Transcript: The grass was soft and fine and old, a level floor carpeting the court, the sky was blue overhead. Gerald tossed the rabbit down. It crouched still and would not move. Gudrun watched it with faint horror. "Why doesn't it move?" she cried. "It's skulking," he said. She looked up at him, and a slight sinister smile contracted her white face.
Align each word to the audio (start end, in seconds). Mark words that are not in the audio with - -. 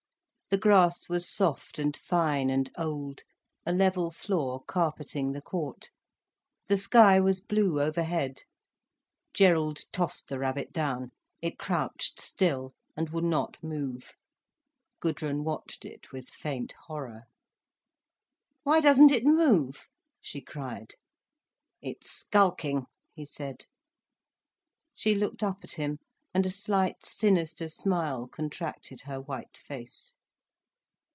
The 0.53 0.57
grass 0.57 1.07
was 1.07 1.29
soft 1.33 1.79
and 1.79 1.95
fine 1.95 2.49
and 2.49 2.69
old, 2.77 3.21
a 3.65 3.71
level 3.71 4.11
floor 4.11 4.61
carpeting 4.61 5.31
the 5.31 5.41
court, 5.41 5.91
the 6.67 6.75
sky 6.77 7.21
was 7.21 7.39
blue 7.39 7.79
overhead. 7.79 8.41
Gerald 9.33 9.79
tossed 9.93 10.27
the 10.27 10.37
rabbit 10.37 10.73
down. 10.73 11.11
It 11.41 11.57
crouched 11.57 12.19
still 12.19 12.73
and 12.97 13.11
would 13.11 13.23
not 13.23 13.63
move. 13.63 14.17
Gudrun 14.99 15.45
watched 15.45 15.85
it 15.85 16.11
with 16.11 16.27
faint 16.29 16.73
horror. 16.87 17.27
"Why 18.63 18.81
doesn't 18.81 19.13
it 19.13 19.23
move?" 19.23 19.87
she 20.19 20.41
cried. 20.41 20.95
"It's 21.81 22.11
skulking," 22.11 22.87
he 23.13 23.23
said. 23.23 23.67
She 24.95 25.15
looked 25.15 25.43
up 25.43 25.59
at 25.63 25.75
him, 25.75 25.99
and 26.33 26.45
a 26.45 26.49
slight 26.49 27.05
sinister 27.05 27.69
smile 27.69 28.27
contracted 28.27 29.03
her 29.03 29.21
white 29.21 29.55
face. 29.57 30.13